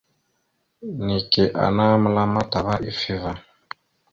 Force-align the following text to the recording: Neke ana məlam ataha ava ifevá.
Neke 1.05 1.43
ana 1.65 1.85
məlam 2.01 2.33
ataha 2.41 2.73
ava 2.77 2.83
ifevá. 2.91 3.31